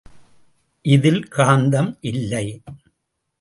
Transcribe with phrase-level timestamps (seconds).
[0.85, 2.61] இதில் காந்தம் இல்லை.